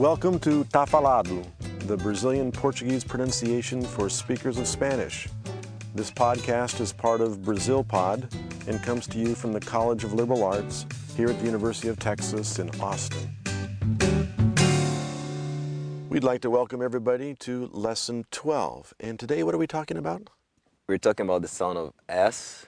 [0.00, 1.44] Welcome to Tá Falado,
[1.80, 5.28] the Brazilian Portuguese pronunciation for speakers of Spanish.
[5.94, 8.26] This podcast is part of Brazil Pod
[8.66, 10.86] and comes to you from the College of Liberal Arts
[11.18, 13.28] here at the University of Texas in Austin.
[16.08, 18.94] We'd like to welcome everybody to lesson 12.
[19.00, 20.30] And today, what are we talking about?
[20.88, 22.64] We're talking about the sound of S,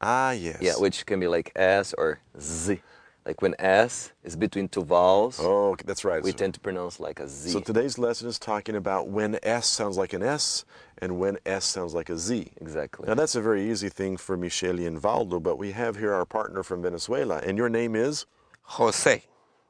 [0.00, 0.58] Ah, yes.
[0.60, 2.80] yeah, which can be like S or Z.
[3.24, 6.22] Like when S is between two vowels, Oh, okay, that's right.
[6.22, 7.50] we So- tend to pronounce like a Z.
[7.50, 10.64] So today's lesson is talking about when S sounds like an S
[10.98, 12.50] and when S sounds like a Z.
[12.60, 13.06] exactly.
[13.06, 16.24] Now that's a very easy thing for Michele and Valdo, but we have here our
[16.24, 18.26] partner from Venezuela, and your name is?
[18.70, 19.22] José.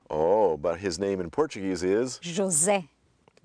[0.08, 2.18] Oh, but his name in Portuguese is?
[2.22, 2.88] José.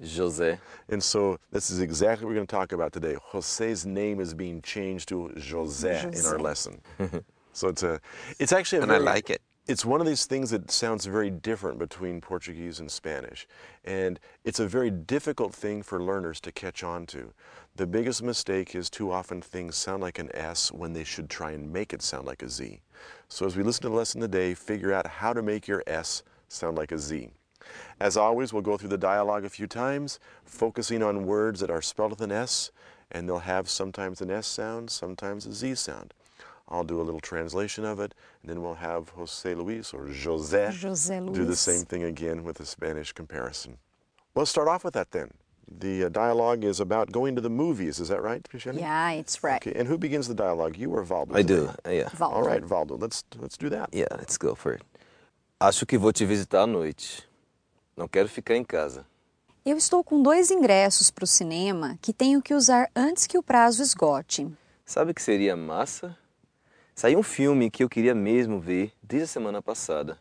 [0.02, 0.60] José.
[0.90, 3.16] And so this is exactly what we're going to talk about today.
[3.32, 6.82] Jose's name is being changed to José, in our lesson.
[7.54, 8.00] so it's a,
[8.40, 9.42] it's actually a And I like it.
[9.68, 13.46] It's one of these things that sounds very different between Portuguese and Spanish.
[13.84, 17.34] And it's a very difficult thing for learners to catch on to.
[17.76, 21.52] The biggest mistake is too often things sound like an S when they should try
[21.52, 22.80] and make it sound like a Z.
[23.28, 26.24] So as we listen to the lesson today, figure out how to make your S
[26.48, 27.32] sound like a Z.
[28.00, 31.82] As always, we'll go through the dialogue a few times, focusing on words that are
[31.82, 32.72] spelled with an S,
[33.12, 36.14] and they'll have sometimes an S sound, sometimes a Z sound.
[36.70, 40.70] I'll do a little translation of it, and then we'll have Jose Luis or José,
[40.72, 41.60] José do the Luis.
[41.60, 43.78] same thing again with a Spanish comparison.
[44.36, 45.32] Let's start off with that then.
[45.70, 48.00] The uh, dialogue is about going to the movies.
[48.00, 48.76] Is that right, Michelle?
[48.76, 49.62] Yeah, it's right.
[49.66, 50.78] Okay, and who begins the dialogue?
[50.78, 51.36] You or Valdo?
[51.36, 52.10] I do, uh, yeah.
[52.10, 52.34] Valdo.
[52.34, 52.98] All right, Valdo.
[53.02, 53.90] Let's let's do that.
[53.94, 54.82] Yeah, let's go for it.
[55.60, 57.24] Acho que vou te visitar à noite.
[57.98, 59.06] Não quero ficar em casa.
[59.66, 63.44] Eu estou com dois ingressos para o cinema que tenho que usar antes que o
[63.44, 64.48] prazo esgote.
[64.86, 66.16] Sabe o que seria massa?
[66.98, 70.18] Saiu um filme que eu queria mesmo ver desde a semana passada.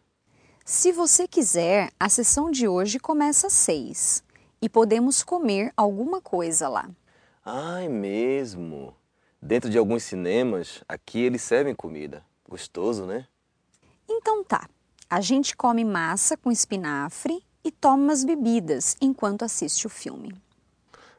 [0.63, 4.23] Se você quiser, a sessão de hoje começa às seis
[4.61, 6.87] e podemos comer alguma coisa lá.
[7.43, 8.95] Ai, mesmo.
[9.41, 12.23] Dentro de alguns cinemas, aqui eles servem comida.
[12.47, 13.27] Gostoso, né?
[14.07, 14.69] Então tá,
[15.09, 20.35] a gente come massa com espinafre e toma umas bebidas enquanto assiste o filme.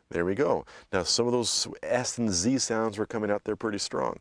[0.09, 0.65] There we go.
[0.93, 4.17] Now, some of those S and Z sounds were coming out there pretty strong.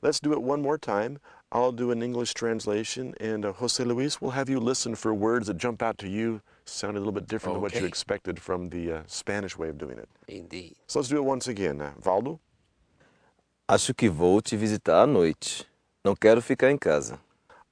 [0.00, 1.18] Let's do it one more time.
[1.50, 5.46] I'll do an English translation, and uh, Jose Luis will have you listen for words
[5.46, 8.70] that jump out to you, sound a little bit different than what you expected from
[8.70, 10.08] the uh, Spanish way of doing it.
[10.26, 10.74] Indeed.
[10.88, 11.80] So let's do it once again.
[11.80, 12.40] Uh, Valdo?
[13.68, 15.64] Acho que vou te visitar à noite.
[16.04, 17.18] Não quero ficar em casa.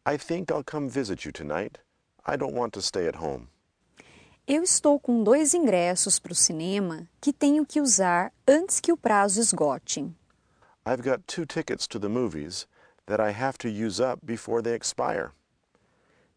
[0.06, 1.78] I think I'll come visit you tonight.
[2.24, 3.48] I don't want to stay at home.
[4.46, 8.96] Eu estou com dois ingressos para o cinema que tenho que usar antes que o
[8.96, 10.00] prazo esgote.
[10.84, 12.66] I've got two tickets to the movies
[13.06, 15.30] that I have to use up before they expire.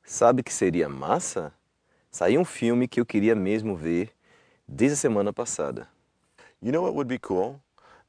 [0.03, 1.51] Sabe o que seria massa?
[2.11, 4.11] Saiu um filme que eu queria mesmo ver
[4.67, 5.87] desde a semana passada.
[6.61, 7.59] You know what would be cool?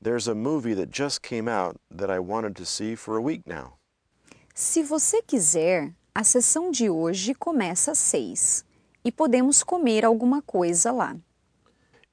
[0.03, 3.45] There's a movie that just came out that I wanted to see for a week
[3.47, 3.79] now.
[4.55, 8.66] Se você quiser, a sessão de hoje começa às seis
[9.07, 11.17] e podemos comer alguma coisa lá.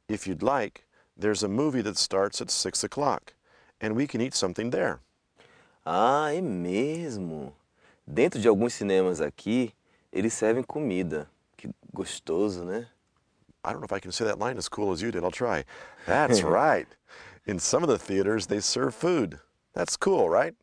[0.07, 0.81] If you'd like,
[1.19, 3.33] there's a movie that starts at 6 o'clock,
[3.81, 4.99] and we can eat something there.
[5.83, 7.51] Ah, é mesmo.
[8.05, 9.73] Dentro de alguns cinemas aqui,
[10.11, 11.27] eles servem comida.
[11.57, 12.85] Que gostoso, né?
[13.65, 15.23] I don't know if I can say that line as cool as you did.
[15.23, 15.65] I'll try.
[16.05, 16.87] That's right.
[17.47, 19.39] In some of the theaters, they serve food.
[19.73, 20.53] That's cool, right?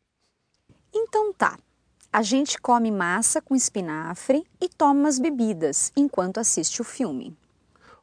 [0.93, 1.57] Então tá.
[2.13, 7.37] A gente come massa com espinafre e toma as bebidas enquanto assiste o filme.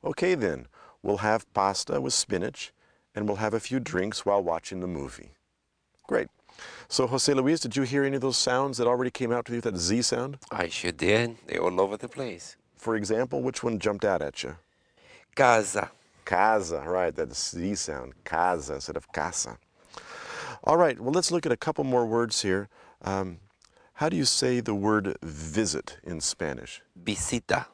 [0.02, 0.66] Okay, then.
[1.02, 2.72] We'll have pasta with spinach,
[3.14, 5.32] and we'll have a few drinks while watching the movie.
[6.08, 6.28] Great.
[6.88, 9.52] So, Jose Luis, did you hear any of those sounds that already came out to
[9.52, 10.38] you, that Z sound?
[10.50, 11.36] I sure did.
[11.46, 12.56] They're all over the place.
[12.78, 14.56] For example, which one jumped out at you?
[15.36, 15.90] Casa.
[16.24, 18.14] Casa, right, that Z sound.
[18.24, 19.58] Casa instead of casa.
[20.64, 22.68] All right, well, let's look at a couple more words here.
[23.02, 23.38] Um,
[23.98, 26.82] how do you say the word visit in Spanish?
[26.94, 27.66] Visita.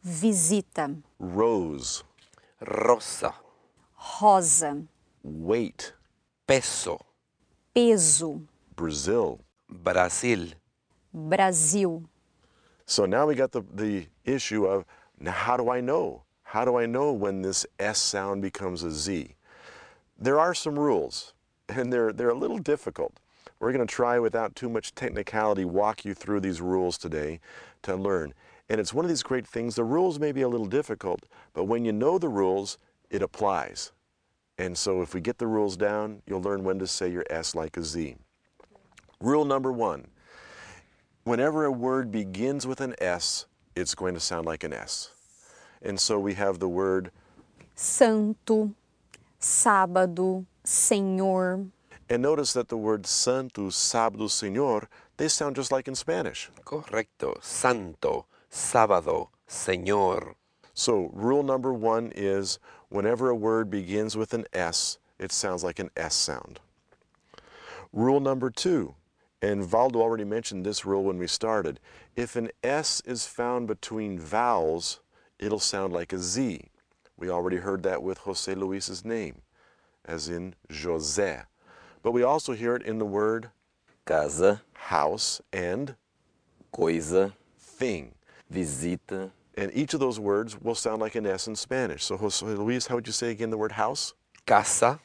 [0.00, 2.04] Visita, Rose,
[2.60, 3.34] Rosa.
[4.20, 4.84] rosa,
[5.24, 5.92] weight,
[6.46, 7.04] Peso.
[7.74, 8.42] peso,
[8.76, 9.40] Brazil.
[9.68, 10.52] Brasil.
[11.12, 12.04] Brasil.
[12.86, 14.84] So now we got the, the issue of
[15.18, 16.22] now how do I know?
[16.44, 19.34] How do I know when this S sound becomes a Z?
[20.16, 21.32] There are some rules,
[21.68, 23.18] and they're, they're a little difficult.
[23.58, 27.40] We're going to try, without too much technicality, walk you through these rules today
[27.82, 28.34] to learn.
[28.68, 29.74] And it's one of these great things.
[29.74, 32.78] The rules may be a little difficult, but when you know the rules,
[33.10, 33.92] it applies.
[34.58, 37.54] And so if we get the rules down, you'll learn when to say your S
[37.54, 38.16] like a Z.
[39.20, 40.08] Rule number one
[41.24, 45.10] whenever a word begins with an S, it's going to sound like an S.
[45.82, 47.10] And so we have the word,
[47.74, 48.72] santo,
[49.40, 51.66] sábado, Senhor.
[52.08, 54.86] And notice that the word santo, sábado, señor,
[55.16, 56.50] they sound just like in Spanish.
[56.64, 57.42] Correcto.
[57.42, 58.26] Santo.
[58.50, 59.28] Sábado.
[59.48, 60.34] Señor.
[60.74, 62.58] So rule number one is
[62.88, 66.60] whenever a word begins with an S, it sounds like an S sound.
[67.92, 68.94] Rule number two,
[69.40, 71.78] and Valdo already mentioned this rule when we started,
[72.16, 75.00] if an S is found between vowels,
[75.38, 76.70] it'll sound like a Z.
[77.16, 79.42] We already heard that with Jose Luis's name,
[80.04, 81.44] as in José.
[82.04, 83.50] But we also hear it in the word
[84.04, 85.96] Casa, house and
[86.70, 88.12] coisa, thing.
[88.50, 92.04] visita, And each of those words will sound like an S in Spanish.
[92.04, 94.12] So, Jose Luis, how would you say again the word house?
[94.46, 95.00] Casa.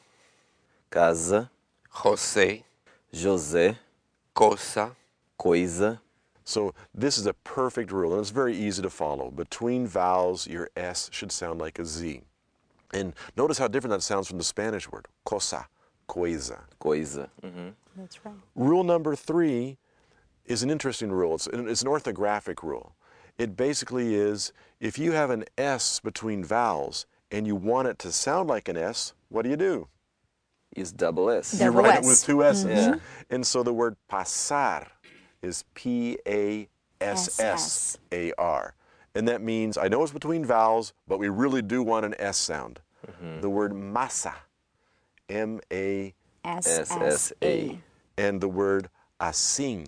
[0.90, 1.50] casa,
[1.92, 2.64] José.
[3.14, 3.76] José,
[4.34, 4.94] Cosa.
[5.38, 6.00] coisa,
[6.44, 9.30] So this is a perfect rule, and it's very easy to follow.
[9.30, 12.22] Between vowels, your S should sound like a Z.
[12.92, 15.66] And notice how different that sounds from the Spanish word, cosa,
[16.10, 16.64] coisa.
[16.80, 17.30] coisa.
[17.42, 17.72] Uhum.
[17.96, 18.34] That's right.
[18.56, 19.78] Rule number three
[20.44, 21.36] is an interesting rule.
[21.36, 22.96] It's an, it's an orthographic rule.
[23.38, 28.10] It basically is if you have an S between vowels and you want it to
[28.10, 29.86] sound like an S, what do you do?
[30.74, 31.52] Is double S.
[31.52, 32.04] Double you write S.
[32.04, 32.66] it with two S's.
[32.66, 32.96] Yeah.
[33.30, 34.88] And so the word passar
[35.42, 36.68] is P A
[37.00, 38.74] S S A R.
[39.14, 42.36] And that means, I know it's between vowels, but we really do want an S
[42.36, 42.80] sound.
[43.06, 43.40] Mm-hmm.
[43.40, 44.34] The word massa,
[45.30, 46.12] M A,
[46.44, 47.78] S-S-A.
[48.18, 48.88] and the word
[49.20, 49.86] assim.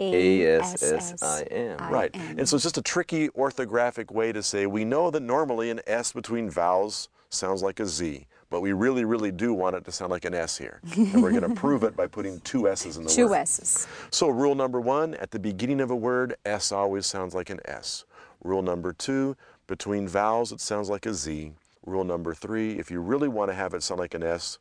[0.00, 1.76] A-S-S-I-M.
[1.92, 2.10] Right.
[2.14, 5.80] And so it's just a tricky orthographic way to say we know that normally an
[5.86, 9.92] S between vowels sounds like a Z, but we really, really do want it to
[9.92, 10.80] sound like an S here.
[10.96, 13.36] and we're going to prove it by putting two S's in the Two word.
[13.36, 13.86] S's.
[14.10, 17.60] So, rule number one at the beginning of a word, S always sounds like an
[17.64, 18.04] S.
[18.42, 21.52] Rule number two, between vowels, it sounds like a Z.
[21.84, 24.58] Rule number three, if you really want to have it sound like an S,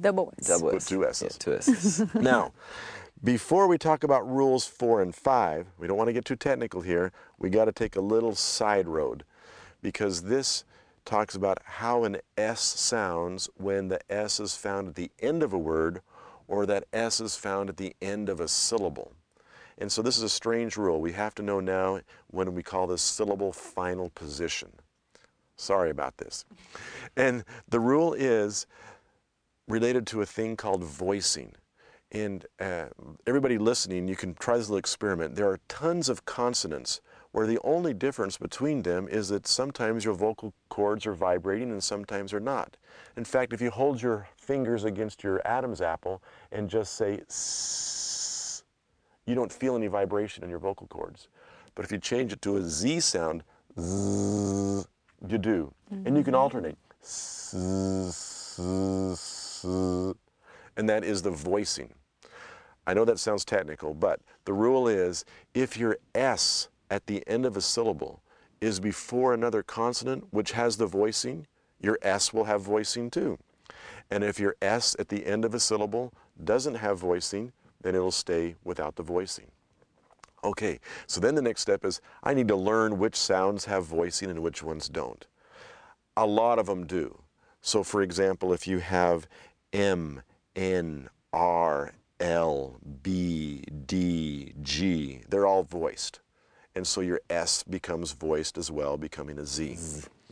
[0.00, 0.48] Double S.
[0.48, 0.86] Double Put S.
[0.86, 1.22] two S's.
[1.22, 2.14] Yeah, two S's.
[2.14, 2.52] now,
[3.22, 6.80] before we talk about rules four and five, we don't want to get too technical
[6.80, 7.12] here.
[7.38, 9.24] We got to take a little side road
[9.80, 10.64] because this
[11.04, 15.52] talks about how an S sounds when the S is found at the end of
[15.52, 16.00] a word
[16.48, 19.12] or that S is found at the end of a syllable.
[19.78, 21.00] And so this is a strange rule.
[21.00, 24.70] We have to know now when we call this syllable final position.
[25.62, 26.44] Sorry about this.
[27.16, 28.66] And the rule is
[29.68, 31.52] related to a thing called voicing.
[32.10, 32.86] And uh,
[33.26, 35.34] everybody listening, you can try this little experiment.
[35.34, 37.00] There are tons of consonants
[37.30, 41.82] where the only difference between them is that sometimes your vocal cords are vibrating and
[41.82, 42.76] sometimes they're not.
[43.16, 48.64] In fact, if you hold your fingers against your Adam's apple and just say s,
[49.24, 51.28] you don't feel any vibration in your vocal cords.
[51.74, 53.44] But if you change it to a Z sound,
[53.80, 54.51] z,
[55.28, 55.72] you do.
[55.90, 56.42] And you can mm-hmm.
[56.42, 56.78] alternate.
[57.02, 57.54] S,
[58.58, 59.64] s,
[60.76, 61.92] and that is the voicing.
[62.86, 65.24] I know that sounds technical, but the rule is
[65.54, 68.22] if your S at the end of a syllable
[68.60, 71.46] is before another consonant which has the voicing,
[71.80, 73.38] your S will have voicing too.
[74.10, 78.10] And if your S at the end of a syllable doesn't have voicing, then it'll
[78.12, 79.46] stay without the voicing.
[80.44, 84.30] Okay, so then the next step is I need to learn which sounds have voicing
[84.30, 85.26] and which ones don't.
[86.16, 87.22] A lot of them do.
[87.60, 89.28] So, for example, if you have
[89.72, 90.22] M,
[90.56, 96.20] N, R, L, B, D, G, they're all voiced.
[96.74, 99.78] And so your S becomes voiced as well, becoming a Z.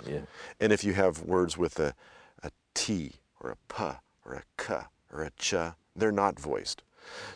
[0.06, 0.20] Yeah.
[0.58, 1.94] And if you have words with a,
[2.42, 4.80] a T or a P or a K
[5.12, 5.54] or a Ch,
[5.94, 6.82] they're not voiced.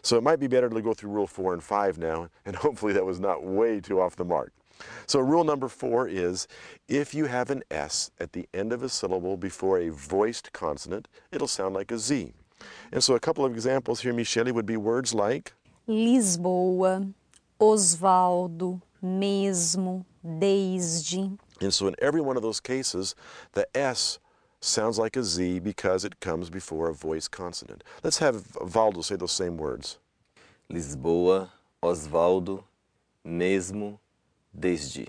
[0.02, 2.92] So it might be better to go through rule four and five now, and hopefully
[2.92, 4.52] that was not way too off the mark.
[5.06, 6.48] So rule number four is
[6.88, 11.08] if you have an S at the end of a syllable before a voiced consonant,
[11.30, 12.32] it'll sound like a Z.
[12.92, 15.52] And so a couple of examples here, Michele, would be words like
[15.88, 17.12] Lisboa,
[17.60, 21.38] Osvaldo, mesmo, desde.
[21.60, 23.14] And so in every one of those cases,
[23.52, 24.18] the S
[24.64, 27.84] sounds like a Z because it comes before a voiced consonant.
[28.02, 29.98] Let's have Valdo say those same words.
[30.70, 31.48] Lisboa,
[31.82, 32.64] Osvaldo,
[33.26, 33.98] mesmo,
[34.58, 35.08] desde.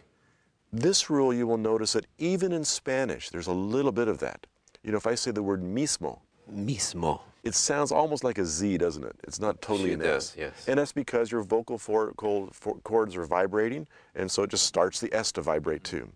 [0.73, 4.45] This rule, you will notice that even in Spanish, there's a little bit of that.
[4.83, 6.19] You know, if I say the word mismo,
[6.53, 7.21] Mismo.
[7.43, 9.15] it sounds almost like a Z, doesn't it?
[9.23, 10.35] It's not totally It an does, S.
[10.37, 10.65] yes.
[10.67, 12.13] And that's because your vocal for,
[12.51, 16.09] for- cords are vibrating, and so it just starts the S to vibrate too.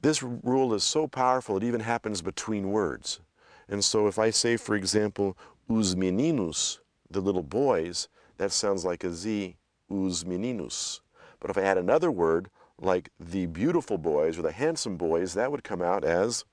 [0.00, 3.20] This rule is so powerful, it even happens between words.
[3.68, 5.36] And so if I say, for example,
[5.68, 6.78] os meninos,
[7.10, 9.56] the little boys, that sounds like a Z,
[9.90, 11.00] os meninos.
[11.40, 12.48] But if I add another word,
[12.80, 16.44] like the beautiful boys or the handsome boys, that would come out as,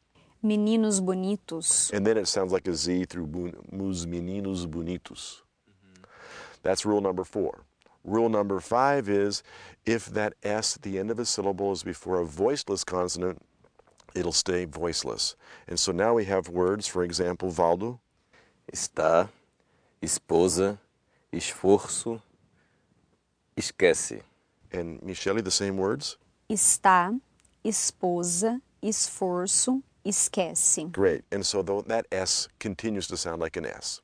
[0.44, 1.92] Meninos bonitos.
[1.94, 5.42] and then it sounds like a Z through bu- os meninos bonitos.
[5.70, 6.04] Mm-hmm.
[6.64, 7.64] That's rule number four.
[8.04, 9.44] Rule number five is
[9.86, 13.42] if that S at the end of a syllable is before a voiceless consonant,
[14.14, 15.36] it'll stay voiceless.
[15.68, 18.00] And so now we have words, for example, Valdo,
[18.72, 19.30] Está,
[20.02, 20.78] esposa,
[21.32, 22.22] esforço,
[23.58, 24.22] esquece.
[24.72, 26.18] and Michele, the same words.
[26.50, 27.20] Está,
[27.64, 30.92] esposa, esforço, esquece.
[30.92, 31.24] Great.
[31.32, 34.02] And so tho- that S continues to sound like an S.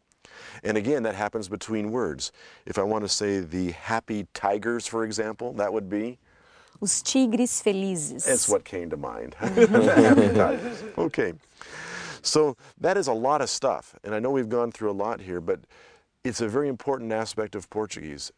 [0.63, 2.31] And again, that happens between words.
[2.65, 6.17] If I want to say the happy tigers, for example, that would be,
[6.81, 8.25] Os tigres felizes.
[8.25, 9.35] that's what came to mind.
[9.41, 10.83] The happy tigers.
[10.97, 11.33] Okay.
[12.21, 13.95] So that is a lot of stuff.
[14.03, 15.59] And I know we've gone through a lot here, but
[16.23, 18.31] it's a very important aspect of Portuguese.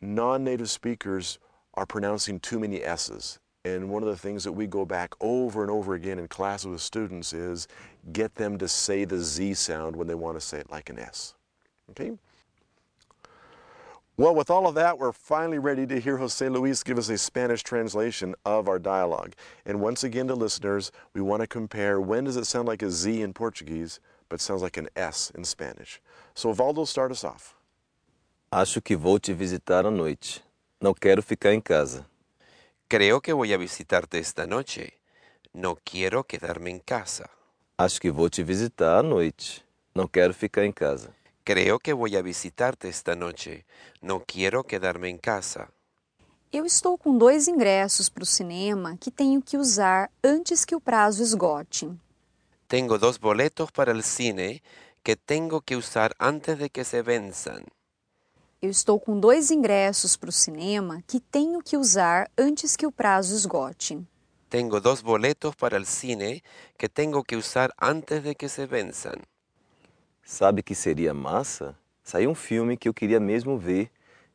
[0.00, 1.38] Non native speakers
[1.74, 3.38] are pronouncing too many S's.
[3.64, 6.66] And one of the things that we go back over and over again in classes
[6.66, 7.68] with students is
[8.12, 10.98] get them to say the Z sound when they want to say it like an
[10.98, 11.34] S.
[11.90, 12.12] Okay?
[14.16, 17.16] Well, with all of that, we're finally ready to hear Jose Luis give us a
[17.16, 19.34] Spanish translation of our dialogue.
[19.64, 22.90] And once again, to listeners, we want to compare when does it sound like a
[22.90, 26.00] Z in Portuguese, but sounds like an S in Spanish.
[26.34, 27.54] So, Valdo, start us off.
[28.52, 30.42] Acho que vou te visitar à noite.
[30.80, 32.04] Não quero ficar em casa.
[32.92, 34.98] Creo que voy a visitarte esta noche.
[35.54, 37.30] No quiero quedarme en casa.
[37.78, 39.64] Acho que vou te visitar à noite.
[39.94, 41.08] Não quero ficar em casa.
[41.42, 43.64] Creo que voy a visitarte esta noche.
[44.02, 45.70] No quiero quedarme en casa.
[46.52, 50.80] Eu estou com dois ingressos para o cinema que tenho que usar antes que o
[50.80, 51.88] prazo esgote.
[52.68, 54.60] Tengo dos boletos para el cine
[55.02, 57.64] que tengo que usar antes de que se venzan.
[58.64, 62.92] Eu estou com dois ingressos para o cinema que tenho que usar antes que o
[62.92, 63.98] prazo esgote.
[64.48, 66.44] Tengo dos boletos para el cine
[66.78, 69.20] que tengo que usar antes de que se venzan.
[70.22, 71.76] Sabe que seria massa?
[72.04, 73.90] Saiu um filme que eu queria mesmo ver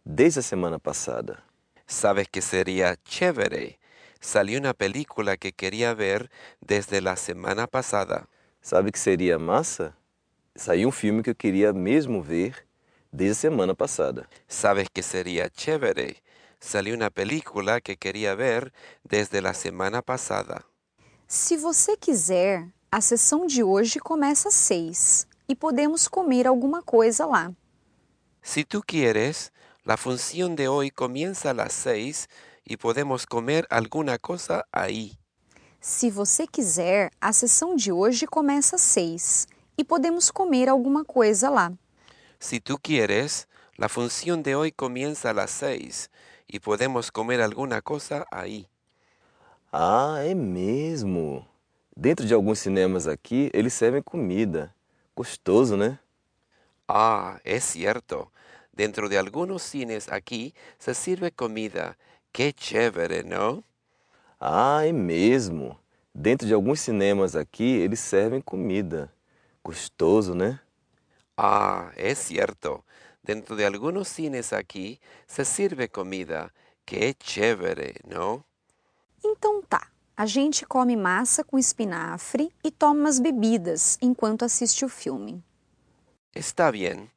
[0.05, 1.41] desde a semana passada.
[1.87, 3.79] Sabes que sería chévere.
[4.19, 6.29] Salió una película que quería ver
[6.59, 8.27] desde la semana pasada.
[8.61, 9.95] Sabe que seria massa?
[10.53, 12.66] Saiu um filme que eu queria mesmo ver
[13.11, 14.27] desde a semana passada.
[14.47, 16.21] Sabes que sería chévere.
[16.59, 18.73] Salió una película que quería ver
[19.03, 20.65] desde la semana pasada.
[21.27, 27.25] Se você quiser, a sessão de hoje começa às seis e podemos comer alguma coisa
[27.25, 27.51] lá.
[28.41, 29.51] Si tú quieres,
[29.85, 32.27] la función de hoy comienza a las seis
[32.65, 35.17] y podemos comer alguna cosa ahí.
[35.79, 39.47] Se você quiser, a sessão de hoje começa às seis
[39.77, 41.71] e podemos comer alguma coisa lá.
[42.39, 46.11] Si tú quieres, la función de hoy comienza a las seis
[46.47, 48.67] y podemos comer alguna cosa ahí.
[49.71, 51.45] Ah, é mesmo!
[51.95, 54.73] Dentro de alguns cinemas aqui, eles servem comida.
[55.15, 55.99] Gostoso, né?
[56.87, 58.31] Ah, es cierto.
[58.71, 61.97] Dentro de algunos cines aquí se sirve comida.
[62.31, 63.63] Qué chévere, ¿no?
[64.39, 65.77] Ah, é mesmo!
[66.13, 69.11] Dentro de alguns cinemas aqui, eles servem comida.
[69.63, 70.59] Gostoso, né?
[71.37, 72.83] Ah, es cierto.
[73.21, 76.51] Dentro de algunos cines aquí se sirve comida.
[76.85, 78.43] Qué chévere, ¿no?
[79.23, 84.89] Então tá, a gente come massa com espinafre e toma umas bebidas enquanto assiste o
[84.89, 85.43] filme.
[86.33, 87.09] Está bien.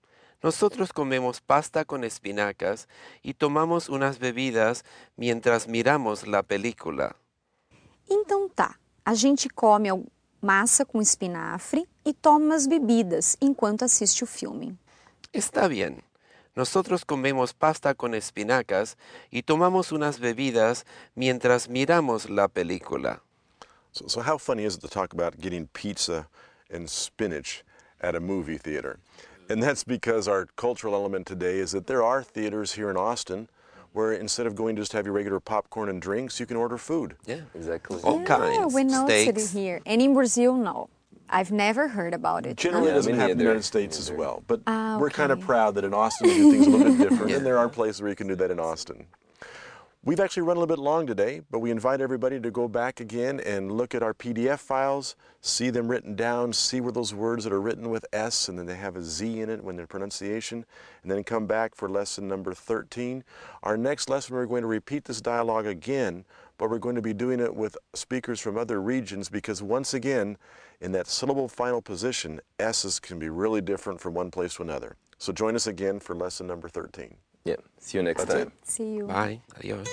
[0.42, 2.88] Nosotros comemos pasta con espinacas
[3.22, 4.84] y tomamos unas bebidas
[5.16, 7.14] mientras miramos la película.
[8.08, 9.90] Então tá, a gente come
[10.40, 14.78] massa com espinafre e toma umas bebidas enquanto assiste o filme.
[15.32, 16.02] Está bien.
[16.56, 18.96] Nosotros comemos pasta con espinacas
[19.30, 23.22] y tomamos unas bebidas mientras miramos la película.
[23.92, 26.28] So, so how funny is it to talk about getting pizza
[26.70, 27.64] and spinach
[28.00, 28.98] at a movie theater?
[29.48, 33.48] And that's because our cultural element today is that there are theaters here in Austin
[33.92, 36.78] where instead of going to just have your regular popcorn and drinks, you can order
[36.78, 37.16] food.
[37.26, 37.40] Yeah.
[37.54, 38.00] Exactly.
[38.02, 38.74] All kinds.
[38.74, 39.52] we know it Steaks.
[39.52, 39.80] here.
[39.86, 40.88] And in Brazil, no.
[41.32, 42.56] I've never heard about it.
[42.56, 43.44] Generally, Yeah, it doesn't me happen in the.
[43.44, 44.42] United States as well.
[44.48, 46.98] But Ah, we're kind of proud that in Austin we do things a little bit
[47.08, 47.36] different, Yeah.
[47.36, 49.06] and there are places where you can do that in Austin.
[50.02, 53.00] We've actually run a little bit long today, but we invite everybody to go back
[53.00, 57.44] again and look at our PDF files, see them written down, see where those words
[57.44, 59.86] that are written with S and then they have a Z in it when their
[59.86, 60.64] pronunciation,
[61.02, 63.22] and then come back for lesson number 13.
[63.62, 66.24] Our next lesson, we're going to repeat this dialogue again,
[66.56, 70.38] but we're going to be doing it with speakers from other regions because once again,
[70.80, 74.96] in that syllable final position, S's can be really different from one place to another.
[75.18, 77.16] So join us again for lesson number 13.
[77.44, 77.56] Yeah.
[77.78, 78.48] See you next That's time.
[78.48, 78.68] it.
[78.68, 79.06] See you.
[79.06, 79.40] Bye.
[79.58, 79.88] Adiós.